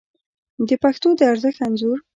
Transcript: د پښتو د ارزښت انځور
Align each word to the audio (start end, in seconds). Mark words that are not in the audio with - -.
د 0.67 0.69
پښتو 0.83 1.07
د 1.19 1.21
ارزښت 1.31 1.59
انځور 1.65 1.97